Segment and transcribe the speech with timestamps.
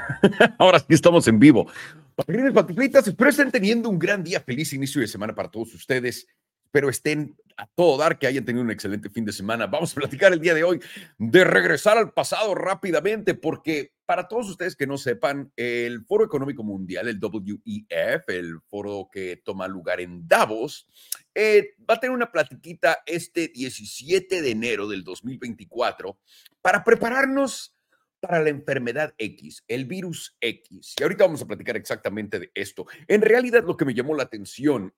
[0.58, 1.70] Ahora sí estamos en vivo.
[2.14, 4.40] Patrines, patrinitas, espero estén teniendo un gran día.
[4.40, 6.26] Feliz inicio de semana para todos ustedes.
[6.64, 9.66] Espero estén a todo dar, que hayan tenido un excelente fin de semana.
[9.66, 10.80] Vamos a platicar el día de hoy
[11.18, 16.62] de regresar al pasado rápidamente, porque para todos ustedes que no sepan, el Foro Económico
[16.62, 20.86] Mundial, el WEF, el foro que toma lugar en Davos,
[21.34, 26.18] eh, va a tener una platiquita este 17 de enero del 2024
[26.62, 27.75] para prepararnos
[28.20, 30.94] para la enfermedad X, el virus X.
[30.98, 32.86] Y ahorita vamos a platicar exactamente de esto.
[33.08, 34.94] En realidad, lo que me llamó la atención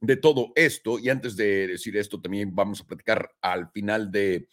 [0.00, 4.48] de todo esto, y antes de decir esto, también vamos a platicar al final de,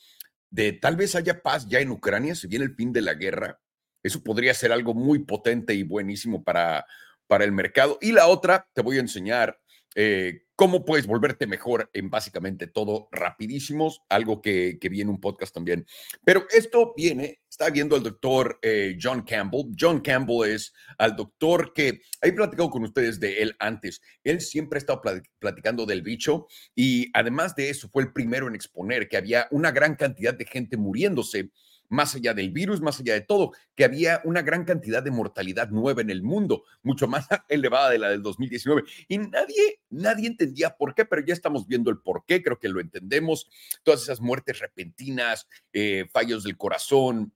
[0.49, 3.59] de tal vez haya paz ya en Ucrania, si viene el fin de la guerra.
[4.03, 6.85] Eso podría ser algo muy potente y buenísimo para,
[7.27, 7.97] para el mercado.
[8.01, 9.59] Y la otra, te voy a enseñar
[9.95, 15.19] eh, cómo puedes volverte mejor en básicamente todo rapidísimos, algo que, que vi en un
[15.19, 15.87] podcast también.
[16.23, 19.71] Pero esto viene, está viendo el doctor eh, John Campbell.
[19.75, 24.03] John Campbell es al doctor que he platicado con ustedes de él antes.
[24.23, 25.01] Él siempre ha estado
[25.39, 29.71] platicando del bicho y además de eso fue el primero en exponer que había una
[29.71, 31.49] gran cantidad de gente muriéndose
[31.91, 35.69] más allá del virus, más allá de todo, que había una gran cantidad de mortalidad
[35.69, 38.83] nueva en el mundo, mucho más elevada de la del 2019.
[39.07, 42.69] Y nadie, nadie entendía por qué, pero ya estamos viendo el por qué, creo que
[42.69, 43.49] lo entendemos.
[43.83, 47.33] Todas esas muertes repentinas, eh, fallos del corazón,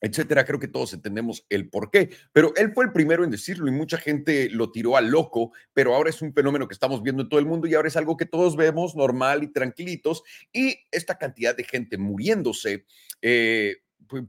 [0.00, 0.44] etcétera.
[0.44, 3.72] Creo que todos entendemos el por qué, pero él fue el primero en decirlo y
[3.72, 7.28] mucha gente lo tiró a loco, pero ahora es un fenómeno que estamos viendo en
[7.28, 11.18] todo el mundo y ahora es algo que todos vemos normal y tranquilitos y esta
[11.18, 12.86] cantidad de gente muriéndose.
[13.20, 13.76] Eh,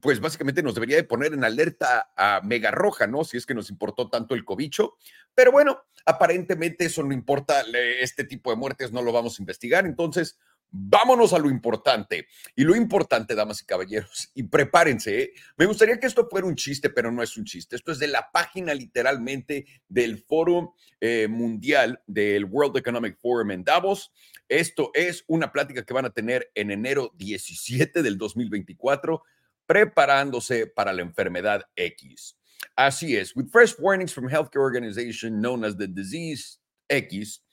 [0.01, 3.23] pues básicamente nos debería de poner en alerta a Mega Roja, ¿no?
[3.23, 4.97] Si es que nos importó tanto el cobicho.
[5.33, 7.63] Pero bueno, aparentemente eso no importa,
[8.01, 9.85] este tipo de muertes no lo vamos a investigar.
[9.85, 10.37] Entonces,
[10.71, 12.27] vámonos a lo importante.
[12.55, 15.33] Y lo importante, damas y caballeros, y prepárense, ¿eh?
[15.57, 17.75] me gustaría que esto fuera un chiste, pero no es un chiste.
[17.75, 23.63] Esto es de la página literalmente del Foro eh, Mundial del World Economic Forum en
[23.63, 24.11] Davos.
[24.47, 29.23] Esto es una plática que van a tener en enero 17 del 2024
[29.69, 32.35] preparándose para la enfermedad X.
[32.75, 36.57] Así es, with fresh warnings from healthcare organization known as the disease
[36.89, 37.43] X,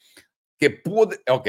[0.58, 1.48] que puede, ok,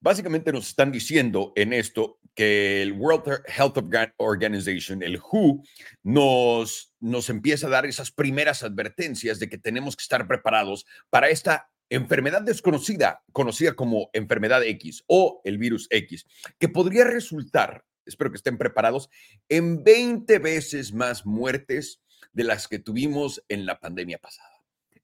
[0.00, 3.76] básicamente nos están diciendo en esto que el World Health
[4.16, 5.62] Organization, el WHO,
[6.04, 11.28] nos, nos empieza a dar esas primeras advertencias de que tenemos que estar preparados para
[11.28, 16.24] esta enfermedad desconocida, conocida como enfermedad X o el virus X,
[16.58, 19.10] que podría resultar espero que estén preparados,
[19.48, 22.00] en 20 veces más muertes
[22.32, 24.58] de las que tuvimos en la pandemia pasada.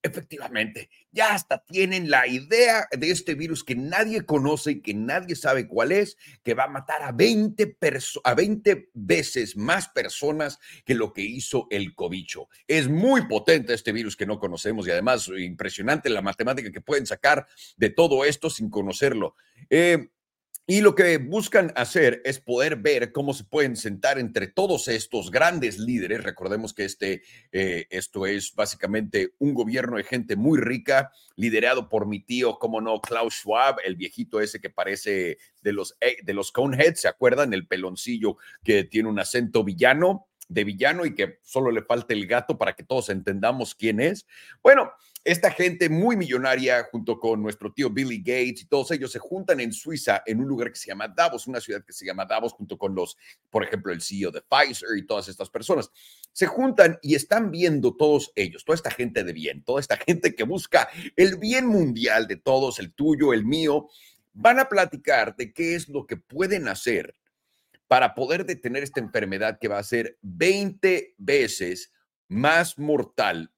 [0.05, 5.35] Efectivamente, ya hasta tienen la idea de este virus que nadie conoce y que nadie
[5.35, 7.79] sabe cuál es, que va a matar a 20,
[8.23, 12.49] a 20 veces más personas que lo que hizo el cobicho.
[12.69, 17.07] Es muy potente este virus que no conocemos y además impresionante la matemática que pueden
[17.07, 17.47] sacar
[17.79, 19.37] de todo esto sin conocerlo.
[19.71, 20.11] Eh,
[20.67, 25.31] y lo que buscan hacer es poder ver cómo se pueden sentar entre todos estos
[25.31, 26.25] grandes líderes.
[26.25, 32.07] Recordemos que este, eh, esto es básicamente un gobierno de gente muy rica, liderado por
[32.07, 36.33] mi tío, como no, Klaus Schwab, el viejito ese que parece de los, eh, de
[36.33, 37.53] los Coneheads, ¿se acuerdan?
[37.53, 42.27] El peloncillo que tiene un acento villano, de villano y que solo le falta el
[42.27, 44.27] gato para que todos entendamos quién es.
[44.63, 44.93] Bueno,
[45.25, 49.59] esta gente muy millonaria, junto con nuestro tío Billy Gates y todos ellos, se juntan
[49.59, 52.53] en Suiza, en un lugar que se llama Davos, una ciudad que se llama Davos,
[52.53, 53.17] junto con los,
[53.49, 55.91] por ejemplo, el CEO de Pfizer y todas estas personas.
[56.33, 60.35] Se juntan y están viendo todos ellos, toda esta gente de bien, toda esta gente
[60.35, 63.89] que busca el bien mundial de todos, el tuyo, el mío,
[64.35, 67.15] van a platicar de qué es lo que pueden hacer
[67.89, 71.93] para poder detener esta enfermedad que va a ser 20 veces
[72.29, 73.53] más mortal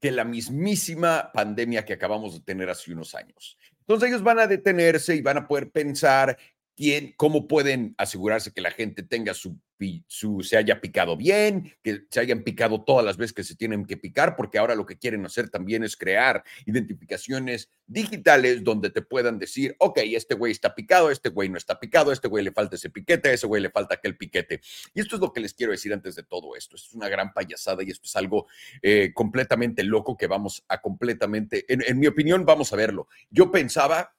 [0.00, 3.56] que la mismísima pandemia que acabamos de tener hace unos años.
[3.80, 6.36] Entonces ellos van a detenerse y van a poder pensar
[6.76, 9.58] quién, cómo pueden asegurarse que la gente tenga su
[10.06, 13.84] su, se haya picado bien, que se hayan picado todas las veces que se tienen
[13.84, 19.02] que picar, porque ahora lo que quieren hacer también es crear identificaciones digitales donde te
[19.02, 22.52] puedan decir, ok, este güey está picado, este güey no está picado, este güey le
[22.52, 24.60] falta ese piquete, a ese güey le falta aquel piquete.
[24.94, 26.76] Y esto es lo que les quiero decir antes de todo esto.
[26.76, 28.46] Esto es una gran payasada y esto es algo
[28.82, 33.08] eh, completamente loco que vamos a completamente, en mi opinión, vamos a verlo.
[33.30, 34.15] Yo pensaba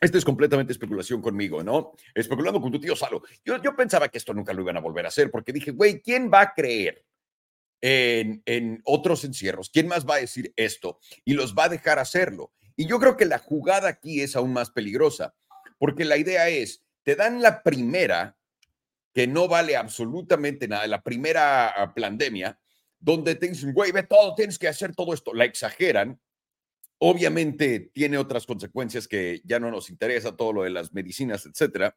[0.00, 1.92] esto es completamente especulación conmigo, ¿no?
[2.14, 3.22] Especulando con tu tío Salo.
[3.44, 6.00] Yo, yo pensaba que esto nunca lo iban a volver a hacer porque dije, güey,
[6.00, 7.04] ¿quién va a creer
[7.80, 9.70] en, en otros encierros?
[9.70, 10.98] ¿Quién más va a decir esto?
[11.24, 12.52] Y los va a dejar hacerlo.
[12.76, 15.34] Y yo creo que la jugada aquí es aún más peligrosa
[15.78, 18.36] porque la idea es, te dan la primera
[19.14, 22.58] que no vale absolutamente nada, la primera ah, pandemia,
[22.98, 25.32] donde te dicen, güey, ve todo, tienes que hacer todo esto.
[25.32, 26.20] La exageran.
[26.98, 31.96] Obviamente tiene otras consecuencias que ya no nos interesa, todo lo de las medicinas, etcétera.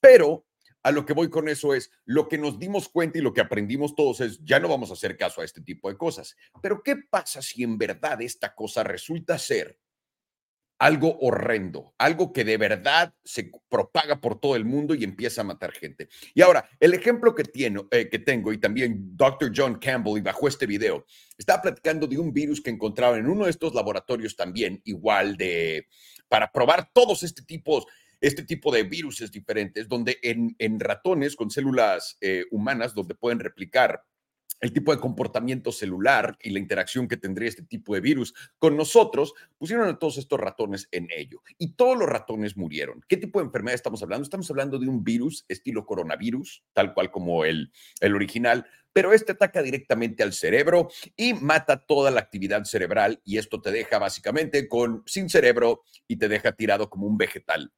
[0.00, 0.46] Pero
[0.84, 3.40] a lo que voy con eso es, lo que nos dimos cuenta y lo que
[3.40, 6.36] aprendimos todos es, ya no vamos a hacer caso a este tipo de cosas.
[6.62, 9.78] Pero ¿qué pasa si en verdad esta cosa resulta ser
[10.78, 15.44] algo horrendo, algo que de verdad se propaga por todo el mundo y empieza a
[15.44, 16.08] matar gente.
[16.34, 17.44] Y ahora, el ejemplo que,
[17.90, 19.52] eh, que tengo, y también Dr.
[19.54, 21.06] John Campbell, y bajo este video,
[21.38, 25.86] estaba platicando de un virus que encontraron en uno de estos laboratorios también, igual de,
[26.28, 27.86] para probar todos este tipos
[28.20, 33.38] este tipo de virus diferentes, donde en, en ratones con células eh, humanas, donde pueden
[33.38, 34.02] replicar
[34.60, 38.76] el tipo de comportamiento celular y la interacción que tendría este tipo de virus con
[38.76, 41.42] nosotros, pusieron a todos estos ratones en ello.
[41.58, 43.04] Y todos los ratones murieron.
[43.08, 44.24] ¿Qué tipo de enfermedad estamos hablando?
[44.24, 49.32] Estamos hablando de un virus estilo coronavirus, tal cual como el, el original, pero este
[49.32, 54.68] ataca directamente al cerebro y mata toda la actividad cerebral y esto te deja básicamente
[54.68, 57.72] con sin cerebro y te deja tirado como un vegetal.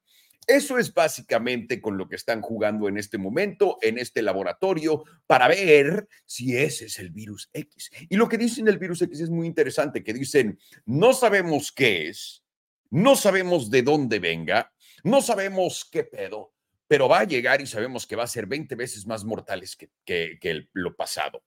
[0.46, 5.48] Eso es básicamente con lo que están jugando en este momento, en este laboratorio, para
[5.48, 7.90] ver si ese es el virus X.
[8.08, 12.08] Y lo que dicen el virus X es muy interesante, que dicen, no sabemos qué
[12.08, 12.44] es,
[12.90, 14.72] no sabemos de dónde venga,
[15.02, 16.52] no sabemos qué pedo,
[16.87, 20.69] pero va a llegar y sabemos que va a ser 20 veces más mortales que,
[20.72, 21.42] lo pasado.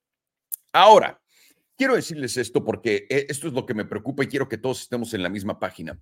[0.73, 1.21] Ahora,
[1.77, 4.81] quiero decirles esto porque eh, esto es lo que me preocupa y quiero que todos
[4.81, 5.99] estemos en la misma página.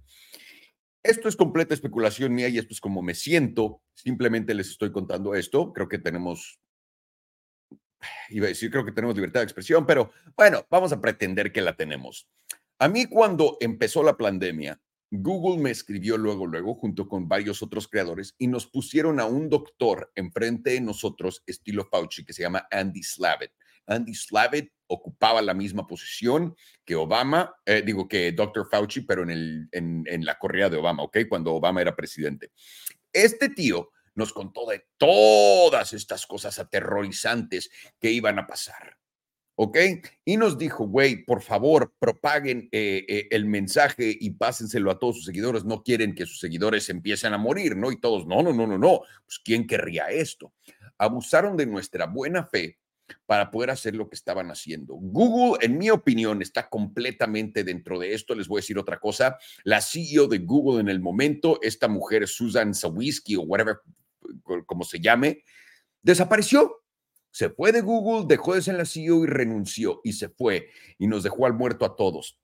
[1.07, 3.81] Esto es completa especulación mía y esto es como me siento.
[3.94, 5.71] Simplemente les estoy contando esto.
[5.71, 6.59] Creo que tenemos,
[8.27, 11.62] iba a decir, creo que tenemos libertad de expresión, pero bueno, vamos a pretender que
[11.62, 12.27] la tenemos.
[12.77, 17.88] A mí cuando empezó la pandemia, Google me escribió luego, luego, junto con varios otros
[17.88, 22.68] creadores, y nos pusieron a un doctor enfrente de nosotros, estilo Fauci, que se llama
[22.69, 23.51] Andy Slavitt.
[23.88, 26.56] Andy Slavitt ocupaba la misma posición
[26.86, 28.68] que Obama, eh, digo que Dr.
[28.69, 31.19] Fauci, pero en, el, en, la correa de Obama, ¿ok?
[31.28, 32.51] Cuando Obama era presidente.
[33.12, 37.69] Este tío nos contó de todas estas cosas aterrorizantes
[38.00, 38.98] que iban a pasar.
[39.60, 39.78] ¿ok?
[40.24, 45.18] Y nos dijo, güey, por favor, propaguen eh, eh, el mensaje y pásenselo a todos
[45.18, 45.66] sus seguidores.
[45.66, 47.92] No quieren que sus seguidores empiecen a morir, ¿no?
[47.92, 49.01] Y todos, no, no, no, no, no.
[49.25, 50.54] Pues, ¿quién querría esto?
[51.00, 52.78] Abusaron de nuestra buena fe
[53.25, 54.95] para poder hacer lo que estaban haciendo.
[54.95, 58.36] Google, en mi opinión, está completamente dentro de esto.
[58.36, 59.38] Les voy a decir otra cosa.
[59.63, 63.77] La CEO de Google en el momento, esta mujer Susan Sawisky o whatever,
[64.65, 65.44] como se llame,
[66.01, 66.83] desapareció.
[67.31, 71.07] Se fue de Google, dejó de ser la CEO y renunció y se fue y
[71.07, 72.39] nos dejó al muerto a todos.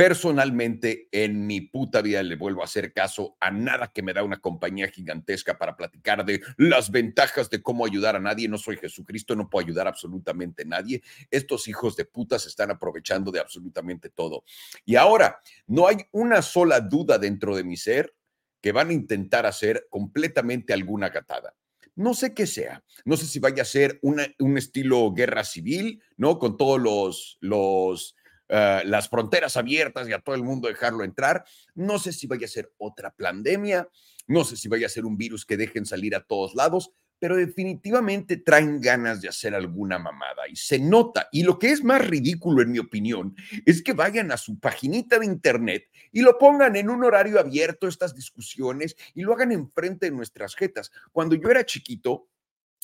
[0.00, 4.22] Personalmente, en mi puta vida le vuelvo a hacer caso a nada que me da
[4.22, 8.48] una compañía gigantesca para platicar de las ventajas de cómo ayudar a nadie.
[8.48, 11.02] No soy Jesucristo, no puedo ayudar absolutamente a nadie.
[11.30, 14.42] Estos hijos de puta se están aprovechando de absolutamente todo.
[14.86, 18.14] Y ahora, no hay una sola duda dentro de mi ser
[18.62, 21.54] que van a intentar hacer completamente alguna catada.
[21.94, 22.82] No sé qué sea.
[23.04, 26.38] No sé si vaya a ser un estilo guerra civil, ¿no?
[26.38, 28.16] Con todos los, los
[28.52, 31.44] eh, las fronteras abiertas y a todo el mundo dejarlo entrar.
[31.76, 33.88] No sé si vaya a ser otra pandemia,
[34.26, 37.36] no sé si vaya a ser un virus que dejen salir a todos lados, pero
[37.36, 41.28] definitivamente traen ganas de hacer alguna mamada y se nota.
[41.30, 43.36] Y lo que es más ridículo, en mi opinión,
[43.66, 47.86] es que vayan a su paginita de internet y lo pongan en un horario abierto,
[47.86, 50.90] estas discusiones, y lo hagan enfrente de nuestras jetas.
[51.12, 52.28] Cuando yo era chiquito,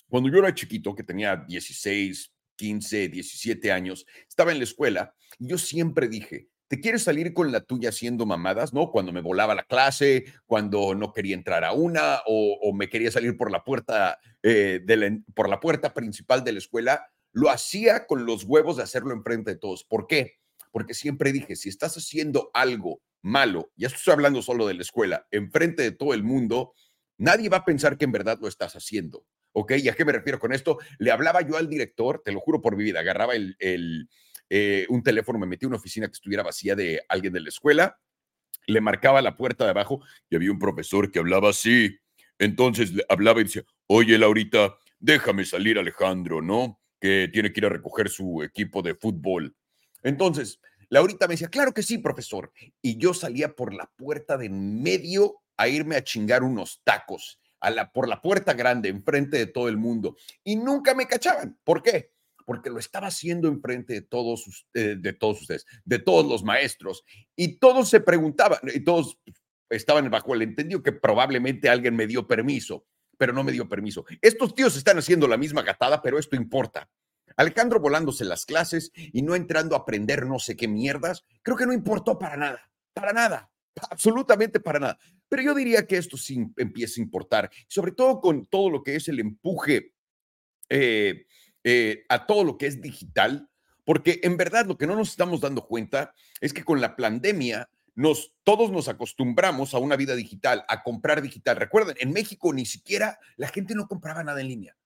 [0.08, 5.48] cuando yo era chiquito, que tenía 16, 15, 17 años, estaba en la escuela y
[5.48, 8.72] yo siempre dije, ¿te quieres salir con la tuya haciendo mamadas?
[8.72, 8.90] ¿No?
[8.90, 13.36] Cuando me volaba la clase, cuando no quería entrar a una o, me quería salir
[13.36, 14.80] por la puerta eh,
[15.34, 19.52] por la puerta principal de la escuela, lo hacía con los huevos de hacerlo enfrente
[19.52, 19.84] de todos.
[19.84, 20.38] ¿Por qué?
[20.70, 25.26] Porque siempre dije, si estás haciendo algo malo, ya estoy hablando solo de la escuela,
[25.30, 26.72] enfrente de todo el mundo,
[27.18, 29.24] nadie va a pensar que en verdad lo estás haciendo.
[29.58, 29.72] ¿Ok?
[29.78, 30.78] ¿Y a qué me refiero con esto?
[30.98, 33.56] Le hablaba yo al director, te lo juro por mi vida, agarraba el,
[34.50, 37.48] eh, un teléfono, me metí en una oficina que estuviera vacía de alguien de la
[37.48, 37.98] escuela,
[38.66, 41.98] le marcaba la puerta de abajo y había un profesor que hablaba así.
[42.38, 46.78] Entonces le hablaba y decía, oye, Laurita, déjame salir Alejandro, ¿no?
[47.00, 49.56] Que tiene que ir a recoger su equipo de fútbol.
[50.02, 50.60] Entonces,
[50.90, 52.52] Laurita me decía, claro que sí, profesor.
[52.82, 57.40] Y yo salía por la puerta de medio a irme a chingar unos tacos
[57.92, 61.58] por la puerta grande, enfrente de todo el mundo, y nunca me cachaban.
[61.64, 62.12] ¿Por qué?
[62.44, 67.04] Porque lo estaba haciendo enfrente de todos, eh, de todos ustedes, de todos los maestros,
[67.34, 69.18] y todos se preguntaban, y todos
[69.70, 72.86] estaban bajo el entendido que probablemente alguien me dio permiso,
[73.18, 74.04] pero no me dio permiso.
[74.20, 76.88] Estos tíos están haciendo la misma gatada, pero esto importa.
[77.36, 81.66] Alejandro volándose las clases y no entrando a aprender no sé qué mierdas, creo que
[81.66, 83.50] no importó para nada, para nada,
[83.90, 84.98] absolutamente para nada.
[85.28, 88.96] Pero yo diría que esto sí empieza a importar, sobre todo con todo lo que
[88.96, 89.92] es el empuje
[90.68, 91.26] eh,
[91.64, 93.50] eh, a todo lo que es digital,
[93.84, 97.68] porque en verdad lo que no nos estamos dando cuenta es que con la pandemia
[97.94, 101.56] nos, todos nos acostumbramos a una vida digital, a comprar digital.
[101.56, 104.76] Recuerden, en México ni siquiera la gente no compraba nada en línea.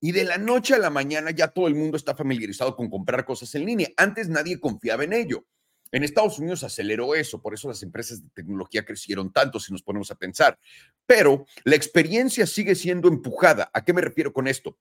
[0.00, 3.24] Y de la noche a la mañana ya todo el mundo está familiarizado con comprar
[3.24, 3.88] cosas en línea.
[3.96, 5.46] Antes nadie confiaba en ello.
[5.90, 9.82] En Estados Unidos aceleró eso, por eso las empresas de tecnología crecieron tanto si nos
[9.82, 10.58] ponemos a pensar.
[11.06, 13.70] Pero la experiencia sigue siendo empujada.
[13.72, 14.78] ¿A qué me refiero con esto?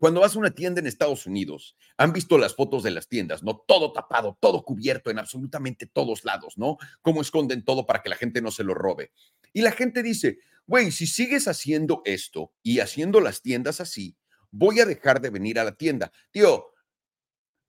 [0.00, 3.42] Cuando vas a una tienda en Estados Unidos, han visto las fotos de las tiendas,
[3.42, 3.62] ¿no?
[3.68, 6.78] Todo tapado, todo cubierto en absolutamente todos lados, ¿no?
[7.02, 9.12] Cómo esconden todo para que la gente no se lo robe.
[9.52, 14.16] Y la gente dice, güey, si sigues haciendo esto y haciendo las tiendas así,
[14.50, 16.10] voy a dejar de venir a la tienda.
[16.30, 16.68] Tío,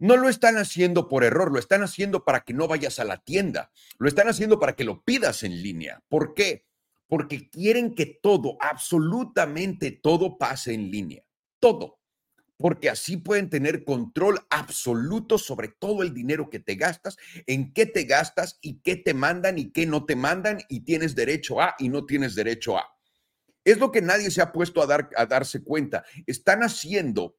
[0.01, 3.17] no lo están haciendo por error, lo están haciendo para que no vayas a la
[3.17, 6.03] tienda, lo están haciendo para que lo pidas en línea.
[6.09, 6.65] ¿Por qué?
[7.07, 11.23] Porque quieren que todo, absolutamente todo pase en línea.
[11.59, 11.99] Todo
[12.57, 17.17] porque así pueden tener control absoluto sobre todo el dinero que te gastas,
[17.47, 21.15] en qué te gastas y qué te mandan y qué no te mandan y tienes
[21.15, 22.85] derecho a y no tienes derecho a.
[23.63, 26.05] Es lo que nadie se ha puesto a, dar, a darse cuenta.
[26.25, 27.35] Están haciendo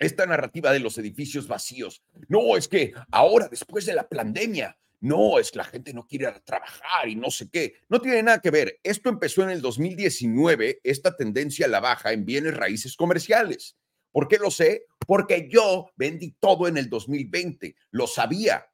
[0.00, 2.02] esta narrativa de los edificios vacíos.
[2.28, 6.30] No, es que ahora, después de la pandemia, no, es que la gente no quiere
[6.44, 7.74] trabajar y no sé qué.
[7.88, 8.80] No tiene nada que ver.
[8.82, 13.76] Esto empezó en el 2019, esta tendencia a la baja en bienes raíces comerciales.
[14.10, 14.86] ¿Por qué lo sé?
[15.06, 18.69] Porque yo vendí todo en el 2020, lo sabía.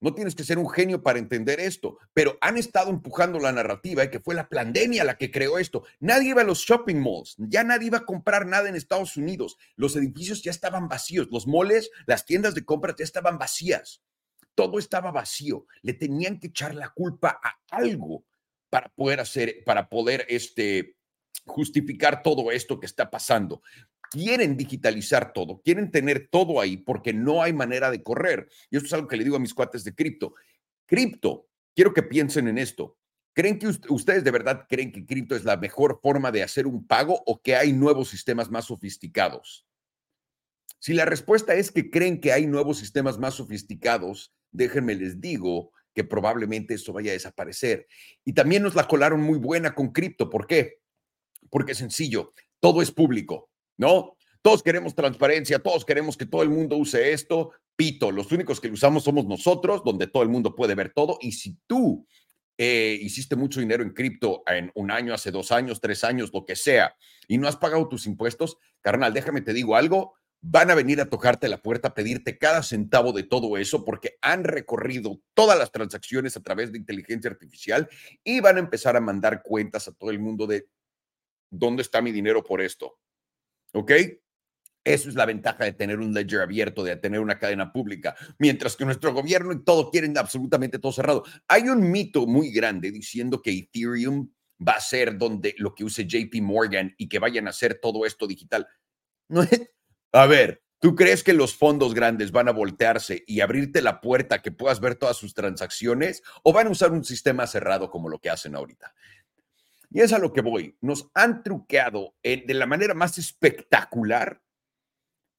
[0.00, 4.04] No tienes que ser un genio para entender esto, pero han estado empujando la narrativa
[4.04, 5.84] y que fue la pandemia la que creó esto.
[5.98, 9.56] Nadie iba a los shopping malls, ya nadie iba a comprar nada en Estados Unidos.
[9.74, 14.02] Los edificios ya estaban vacíos, los moles, las tiendas de compras ya estaban vacías.
[14.54, 15.66] Todo estaba vacío.
[15.82, 18.24] Le tenían que echar la culpa a algo
[18.70, 20.96] para poder hacer, para poder este,
[21.44, 23.62] justificar todo esto que está pasando
[24.10, 28.48] quieren digitalizar todo, quieren tener todo ahí porque no hay manera de correr.
[28.70, 30.34] Y esto es algo que le digo a mis cuates de cripto.
[30.86, 32.96] Cripto, quiero que piensen en esto.
[33.34, 36.86] ¿Creen que ustedes de verdad creen que cripto es la mejor forma de hacer un
[36.86, 39.64] pago o que hay nuevos sistemas más sofisticados?
[40.80, 45.72] Si la respuesta es que creen que hay nuevos sistemas más sofisticados, déjenme les digo
[45.94, 47.86] que probablemente eso vaya a desaparecer.
[48.24, 50.30] Y también nos la colaron muy buena con cripto.
[50.30, 50.80] ¿Por qué?
[51.50, 53.50] Porque es sencillo, todo es público.
[53.78, 54.16] ¿No?
[54.42, 57.52] Todos queremos transparencia, todos queremos que todo el mundo use esto.
[57.76, 61.18] Pito, los únicos que lo usamos somos nosotros, donde todo el mundo puede ver todo.
[61.20, 62.06] Y si tú
[62.56, 66.44] eh, hiciste mucho dinero en cripto en un año, hace dos años, tres años, lo
[66.44, 70.74] que sea, y no has pagado tus impuestos, carnal, déjame te digo algo, van a
[70.74, 75.20] venir a tocarte la puerta, a pedirte cada centavo de todo eso, porque han recorrido
[75.34, 77.88] todas las transacciones a través de inteligencia artificial
[78.24, 80.68] y van a empezar a mandar cuentas a todo el mundo de
[81.50, 82.98] dónde está mi dinero por esto.
[83.72, 83.92] ¿Ok?
[84.84, 88.74] Eso es la ventaja de tener un ledger abierto, de tener una cadena pública, mientras
[88.74, 91.24] que nuestro gobierno y todo quieren absolutamente todo cerrado.
[91.46, 94.30] Hay un mito muy grande diciendo que Ethereum
[94.66, 98.06] va a ser donde lo que use JP Morgan y que vayan a hacer todo
[98.06, 98.66] esto digital.
[99.28, 99.42] No
[100.12, 104.40] A ver, ¿tú crees que los fondos grandes van a voltearse y abrirte la puerta
[104.40, 108.18] que puedas ver todas sus transacciones o van a usar un sistema cerrado como lo
[108.20, 108.94] que hacen ahorita?
[109.90, 110.76] Y es a lo que voy.
[110.80, 114.42] Nos han truqueado de la manera más espectacular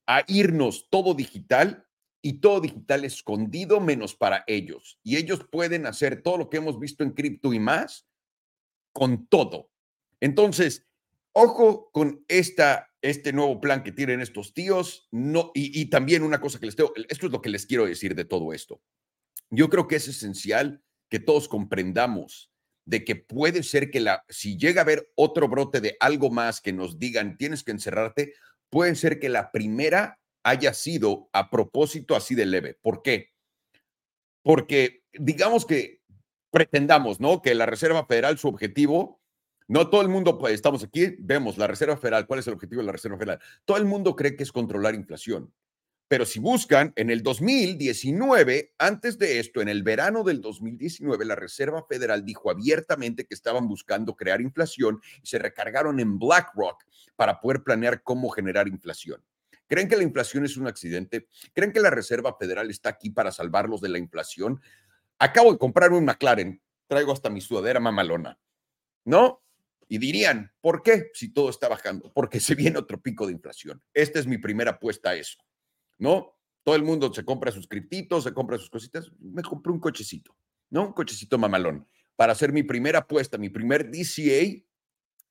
[0.08, 1.88] a irnos todo digital
[2.22, 5.00] y todo digital escondido menos para ellos.
[5.04, 8.08] Y ellos pueden hacer todo lo que hemos visto en cripto y más
[8.92, 9.70] con todo.
[10.20, 10.88] Entonces,
[11.32, 15.08] ojo con esta, este nuevo plan que tienen estos tíos.
[15.12, 17.86] No, y, y también una cosa que les tengo, esto es lo que les quiero
[17.86, 18.82] decir de todo esto.
[19.52, 22.49] Yo creo que es esencial que todos comprendamos
[22.90, 26.60] de que puede ser que la, si llega a haber otro brote de algo más
[26.60, 28.34] que nos digan tienes que encerrarte,
[28.72, 32.80] puede ser que la primera haya sido a propósito así de leve.
[32.82, 33.30] ¿Por qué?
[34.42, 36.02] Porque digamos que
[36.50, 37.44] pretendamos, ¿no?
[37.44, 39.22] Que la Reserva Federal, su objetivo,
[39.68, 42.88] no todo el mundo, estamos aquí, vemos la Reserva Federal, ¿cuál es el objetivo de
[42.88, 43.40] la Reserva Federal?
[43.66, 45.54] Todo el mundo cree que es controlar inflación.
[46.10, 51.36] Pero si buscan, en el 2019, antes de esto, en el verano del 2019, la
[51.36, 56.84] Reserva Federal dijo abiertamente que estaban buscando crear inflación y se recargaron en BlackRock
[57.16, 59.24] para poder planear cómo generar inflación.
[59.68, 61.28] ¿Creen que la inflación es un accidente?
[61.54, 64.60] ¿Creen que la Reserva Federal está aquí para salvarlos de la inflación?
[65.20, 68.40] Acabo de comprar un McLaren, traigo hasta mi sudadera mamalona.
[69.06, 69.44] ¿No?
[69.88, 71.12] Y dirían, ¿por qué?
[71.14, 73.84] Si todo está bajando, porque se viene otro pico de inflación.
[73.94, 75.38] Esta es mi primera apuesta a eso.
[76.00, 76.36] ¿No?
[76.64, 79.12] Todo el mundo se compra sus criptitos, se compra sus cositas.
[79.20, 80.36] Me compré un cochecito,
[80.70, 80.88] ¿no?
[80.88, 84.62] Un cochecito mamalón para hacer mi primera apuesta, mi primer DCA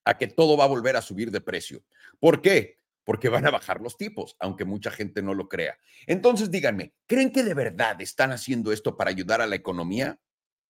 [0.06, 1.84] a que todo va a volver a subir de precio.
[2.18, 2.78] ¿Por qué?
[3.04, 5.78] Porque van a bajar los tipos, aunque mucha gente no lo crea.
[6.06, 10.18] Entonces, díganme, ¿creen que de verdad están haciendo esto para ayudar a la economía?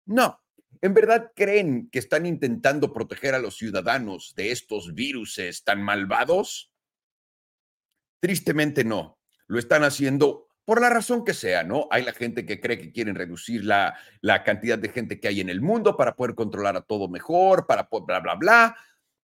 [0.06, 0.40] No.
[0.82, 6.72] ¿En verdad creen que están intentando proteger a los ciudadanos de estos virus tan malvados?
[8.20, 9.18] Tristemente no.
[9.54, 11.88] Lo están haciendo por la razón que sea, ¿no?
[11.92, 15.42] Hay la gente que cree que quieren reducir la, la cantidad de gente que hay
[15.42, 18.76] en el mundo para poder controlar a todo mejor, para bla, bla, bla.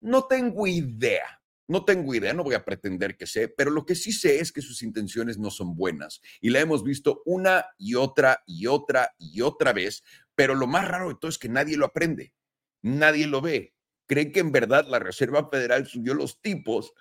[0.02, 1.42] No tengo idea.
[1.70, 4.52] No tengo idea, no voy a pretender que sé, pero lo que sí sé es
[4.52, 9.16] que sus intenciones no son buenas y la hemos visto una y otra y otra
[9.18, 10.04] y otra vez,
[10.36, 12.34] pero lo más raro de todo es que nadie lo aprende,
[12.82, 13.74] nadie lo ve.
[14.08, 16.94] Creen que en verdad la Reserva Federal subió los tipos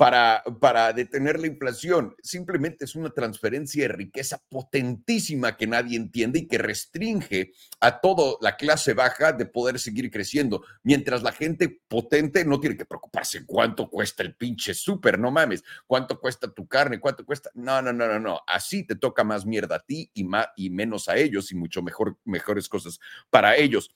[0.00, 2.16] para, para detener la inflación.
[2.22, 8.38] Simplemente es una transferencia de riqueza potentísima que nadie entiende y que restringe a toda
[8.40, 13.44] la clase baja de poder seguir creciendo, mientras la gente potente no tiene que preocuparse
[13.44, 17.50] cuánto cuesta el pinche súper, no mames, cuánto cuesta tu carne, cuánto cuesta.
[17.52, 18.40] No, no, no, no, no.
[18.46, 21.82] Así te toca más mierda a ti y, más, y menos a ellos y mucho
[21.82, 23.94] mejor, mejores cosas para ellos.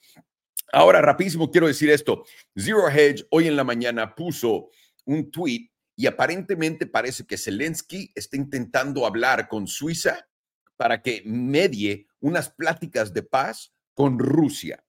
[0.70, 2.24] Ahora, rapidísimo, quiero decir esto.
[2.54, 4.68] Zero Hedge hoy en la mañana puso
[5.06, 10.28] un tweet y aparentemente parece que Zelensky está intentando hablar con Suiza
[10.76, 14.84] para que medie unas pláticas de paz con Rusia.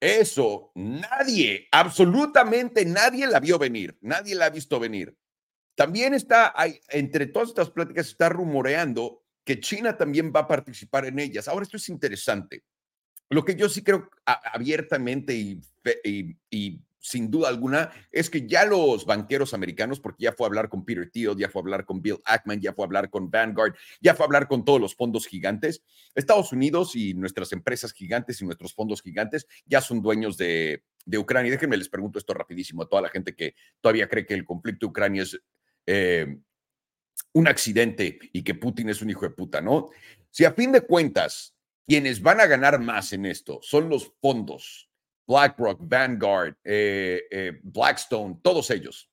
[0.00, 5.16] Eso nadie, absolutamente nadie la vio venir, nadie la ha visto venir.
[5.74, 6.54] También está,
[6.88, 11.48] entre todas estas pláticas está rumoreando que China también va a participar en ellas.
[11.48, 12.64] Ahora, esto es interesante.
[13.28, 19.54] Lo que yo sí creo abiertamente y sin duda alguna, es que ya los banqueros
[19.54, 22.18] americanos, porque ya fue a hablar con Peter Thiel, ya fue a hablar con Bill
[22.24, 25.26] Ackman, ya fue a hablar con Vanguard, ya fue a hablar con todos los fondos
[25.26, 25.82] gigantes,
[26.14, 31.18] Estados Unidos y nuestras empresas gigantes y nuestros fondos gigantes ya son dueños de, de
[31.18, 31.48] Ucrania.
[31.48, 34.44] Y déjenme les pregunto esto rapidísimo a toda la gente que todavía cree que el
[34.44, 35.40] conflicto de Ucrania es
[35.86, 36.38] eh,
[37.32, 39.90] un accidente y que Putin es un hijo de puta, ¿no?
[40.30, 41.54] Si a fin de cuentas,
[41.86, 44.87] quienes van a ganar más en esto son los fondos
[45.28, 49.10] BlackRock, Vanguard, eh, eh, Blackstone, todos ellos.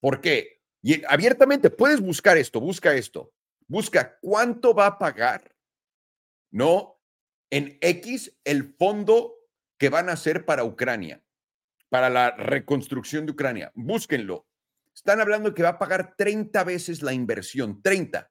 [0.00, 0.62] ¿Por qué?
[0.82, 3.32] Y abiertamente puedes buscar esto, busca esto,
[3.66, 5.52] busca cuánto va a pagar,
[6.52, 7.00] ¿no?
[7.50, 9.34] En X el fondo
[9.78, 11.20] que van a hacer para Ucrania,
[11.88, 13.72] para la reconstrucción de Ucrania.
[13.74, 14.46] Búsquenlo.
[14.94, 18.30] Están hablando que va a pagar 30 veces la inversión, 30,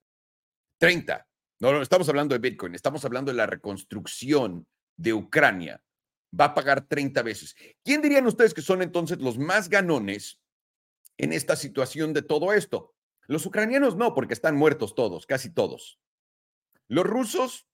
[0.80, 1.28] 30.
[1.60, 4.66] No, no estamos hablando de Bitcoin, estamos hablando de la reconstrucción
[4.98, 5.85] de Ucrania
[6.40, 7.56] va a pagar 30 veces.
[7.84, 10.40] ¿Quién dirían ustedes que son entonces los más ganones
[11.18, 12.94] en esta situación de todo esto?
[13.28, 16.00] Los ucranianos no, porque están muertos todos, casi todos.
[16.88, 17.68] Los rusos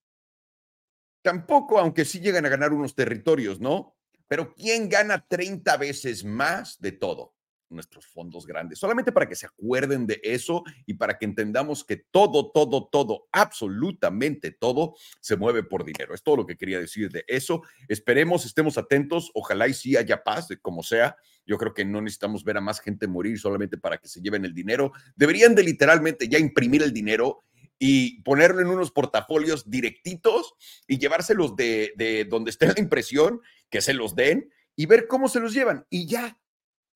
[1.21, 3.95] tampoco, aunque sí llegan a ganar unos territorios, ¿no?
[4.27, 7.35] Pero ¿quién gana 30 veces más de todo?
[7.71, 11.97] Nuestros fondos grandes, solamente para que se acuerden de eso y para que entendamos que
[11.97, 16.13] todo, todo, todo, absolutamente todo se mueve por dinero.
[16.13, 17.63] Es todo lo que quería decir de eso.
[17.87, 21.15] Esperemos, estemos atentos, ojalá y sí haya paz, como sea.
[21.45, 24.45] Yo creo que no necesitamos ver a más gente morir solamente para que se lleven
[24.45, 24.91] el dinero.
[25.15, 27.43] Deberían de literalmente ya imprimir el dinero
[27.79, 30.53] y ponerlo en unos portafolios directitos
[30.87, 35.27] y llevárselos de, de donde esté la impresión, que se los den y ver cómo
[35.27, 35.85] se los llevan.
[35.89, 36.39] Y ya,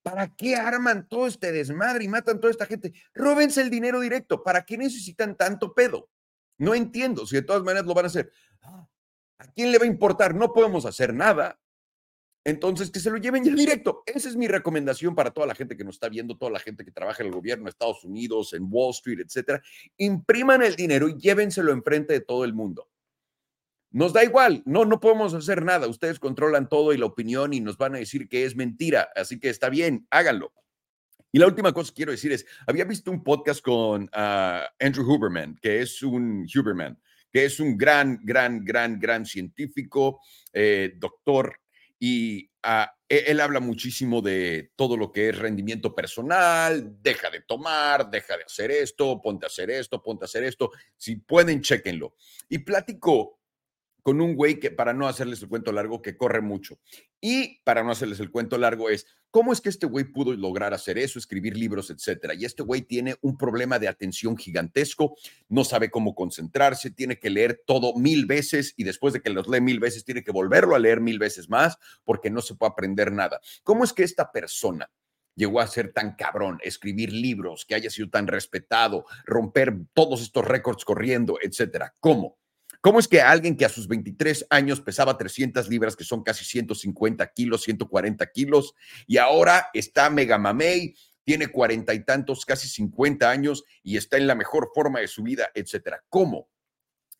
[0.05, 2.93] ¿Para qué arman todo este desmadre y matan toda esta gente?
[3.15, 4.43] Róbense el dinero directo.
[4.43, 6.11] ¿Para qué necesitan tanto pedo?
[6.59, 7.25] No entiendo.
[7.25, 8.87] Si de todas maneras lo van a hacer, ah,
[9.39, 10.35] ¿a quién le va a importar?
[10.35, 11.59] No podemos hacer nada.
[12.43, 14.03] Entonces, que se lo lleven ya directo.
[14.05, 16.85] Esa es mi recomendación para toda la gente que nos está viendo, toda la gente
[16.85, 19.59] que trabaja en el gobierno de Estados Unidos, en Wall Street, etcétera.
[19.97, 22.87] Impriman el dinero y llévenselo enfrente de todo el mundo.
[23.95, 25.87] Nos da igual, no, no podemos hacer nada.
[25.87, 29.07] Ustedes controlan todo y la opinión y nos van a decir que es mentira.
[29.15, 30.51] Así que está bien, háganlo.
[31.31, 35.09] Y la última cosa que quiero decir es, había visto un podcast con ah, Andrew
[35.09, 36.99] Huberman, que es un Huberman,
[37.31, 40.19] que es un gran, gran, gran, gran científico,
[40.51, 41.61] eh, doctor,
[41.97, 47.43] y ah, e, él habla muchísimo de todo lo que es rendimiento personal, deja de
[47.43, 50.71] tomar, deja de hacer esto, ponte a hacer esto, ponte a hacer esto.
[50.97, 52.17] Si pueden, chequenlo.
[52.49, 53.39] Y platicó
[54.05, 56.77] con un güey que, para no hacerles el cuento largo, que corre mucho.
[57.19, 60.75] Y para no hacerles el cuento largo es, ¿cómo es que este güey pudo lograr
[60.75, 62.35] hacer eso, escribir libros, etcétera?
[62.35, 65.15] Y este güey tiene un problema de atención gigantesco,
[65.49, 69.47] no sabe cómo concentrarse, tiene que leer todo mil veces y después de que los
[69.47, 72.73] lee mil veces, tiene que volverlo a leer mil veces más porque no se puede
[72.73, 73.41] aprender nada.
[73.63, 74.87] ¿Cómo es que esta persona
[75.33, 80.45] llegó a ser tan cabrón, escribir libros, que haya sido tan respetado, romper todos estos
[80.45, 81.95] récords corriendo, etcétera?
[81.99, 82.37] ¿Cómo?
[82.85, 86.45] ¿Cómo es que alguien que a sus 23 años pesaba 300 libras, que son casi
[86.45, 88.75] 150 kilos, 140 kilos,
[89.07, 90.93] y ahora está mega mamey,
[91.23, 95.23] tiene cuarenta y tantos, casi 50 años y está en la mejor forma de su
[95.23, 96.03] vida, etcétera?
[96.09, 96.47] ¿Cómo?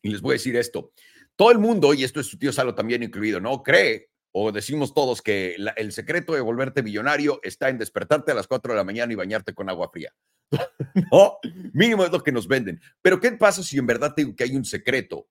[0.02, 0.92] Y les voy a decir esto.
[1.34, 3.64] Todo el mundo, y esto es su tío Salo también incluido, ¿no?
[3.64, 8.46] Cree o decimos todos que el secreto de volverte millonario está en despertarte a las
[8.46, 10.14] 4 de la mañana y bañarte con agua fría.
[11.10, 11.38] no,
[11.72, 12.80] mínimo es lo que nos venden.
[13.02, 15.26] Pero ¿qué pasa si en verdad te digo que hay un secreto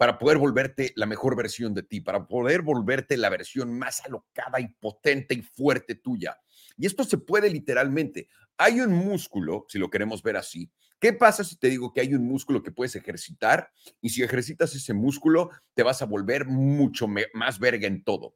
[0.00, 4.58] para poder volverte la mejor versión de ti, para poder volverte la versión más alocada
[4.58, 6.38] y potente y fuerte tuya?
[6.78, 8.30] Y esto se puede literalmente.
[8.56, 10.70] Hay un músculo, si lo queremos ver así.
[10.98, 14.74] ¿Qué pasa si te digo que hay un músculo que puedes ejercitar y si ejercitas
[14.74, 18.34] ese músculo te vas a volver mucho más verga en todo?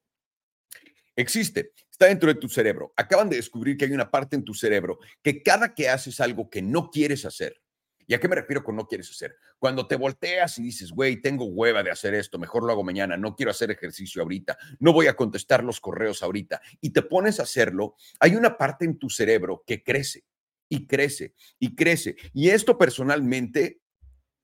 [1.17, 2.93] Existe, está dentro de tu cerebro.
[2.95, 6.51] Acaban de descubrir que hay una parte en tu cerebro que cada que haces algo
[6.51, 7.64] que no quieres hacer,
[8.07, 9.37] ¿Y a qué me refiero con no quieres hacer?
[9.59, 13.17] Cuando te volteas y dices, güey, tengo hueva de hacer esto, mejor lo hago mañana,
[13.17, 17.41] no quiero hacer ejercicio ahorita, no voy a contestar los correos ahorita, y te pones
[17.41, 20.25] a hacerlo, hay una parte en tu cerebro que crece
[20.69, 22.17] y crece y crece.
[22.33, 23.81] Y esto personalmente,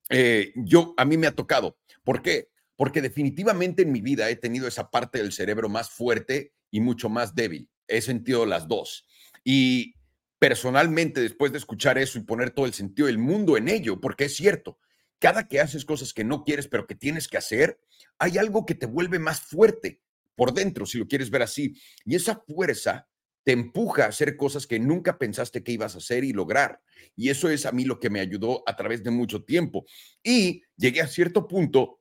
[0.09, 1.79] eh, yo, a mí me ha tocado.
[2.05, 2.51] ¿Por qué?
[2.77, 7.09] Porque definitivamente en mi vida he tenido esa parte del cerebro más fuerte y mucho
[7.09, 7.69] más débil.
[7.89, 9.07] He sentido las dos.
[9.45, 9.95] Y
[10.41, 14.25] personalmente, después de escuchar eso y poner todo el sentido del mundo en ello, porque
[14.25, 14.79] es cierto,
[15.19, 17.79] cada que haces cosas que no quieres, pero que tienes que hacer,
[18.19, 20.01] hay algo que te vuelve más fuerte
[20.35, 21.79] por dentro, si lo quieres ver así.
[22.07, 23.07] Y esa fuerza
[23.45, 26.81] te empuja a hacer cosas que nunca pensaste que ibas a hacer y lograr.
[27.15, 29.85] Y eso es a mí lo que me ayudó a través de mucho tiempo.
[30.23, 32.00] Y llegué a cierto punto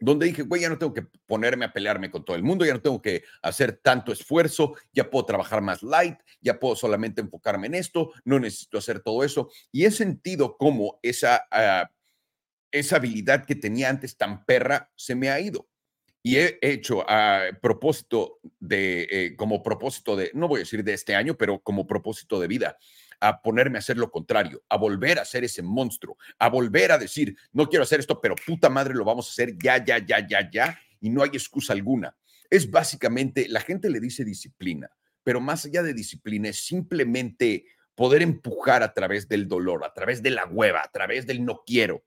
[0.00, 2.74] donde dije, güey, ya no tengo que ponerme a pelearme con todo el mundo, ya
[2.74, 7.66] no tengo que hacer tanto esfuerzo, ya puedo trabajar más light, ya puedo solamente enfocarme
[7.68, 9.50] en esto, no necesito hacer todo eso.
[9.72, 11.90] Y he sentido cómo esa, ah,
[12.70, 15.68] esa habilidad que tenía antes tan perra se me ha ido.
[16.26, 20.94] Y he hecho a propósito de, eh, como propósito de, no voy a decir de
[20.94, 22.78] este año, pero como propósito de vida,
[23.20, 26.98] a ponerme a hacer lo contrario, a volver a ser ese monstruo, a volver a
[26.98, 30.26] decir, no quiero hacer esto, pero puta madre lo vamos a hacer ya, ya, ya,
[30.26, 32.16] ya, ya, y no hay excusa alguna.
[32.50, 34.90] Es básicamente, la gente le dice disciplina,
[35.22, 40.22] pero más allá de disciplina es simplemente poder empujar a través del dolor, a través
[40.22, 42.04] de la hueva, a través del no quiero,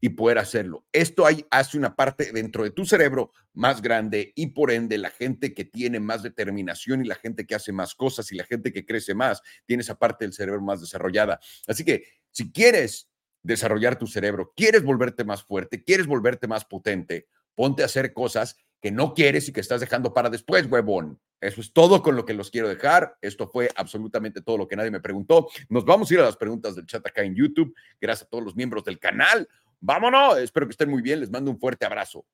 [0.00, 0.84] y poder hacerlo.
[0.92, 5.10] Esto hay, hace una parte dentro de tu cerebro más grande y por ende la
[5.10, 8.72] gente que tiene más determinación y la gente que hace más cosas y la gente
[8.72, 11.40] que crece más tiene esa parte del cerebro más desarrollada.
[11.66, 13.08] Así que si quieres
[13.42, 18.56] desarrollar tu cerebro, quieres volverte más fuerte, quieres volverte más potente, ponte a hacer cosas
[18.80, 21.20] que no quieres y que estás dejando para después, huevón.
[21.40, 23.16] Eso es todo con lo que los quiero dejar.
[23.20, 25.48] Esto fue absolutamente todo lo que nadie me preguntó.
[25.68, 27.74] Nos vamos a ir a las preguntas del chat acá en YouTube.
[28.00, 29.48] Gracias a todos los miembros del canal.
[29.80, 32.24] Vámonos, espero que estén muy bien, les mando un fuerte abrazo.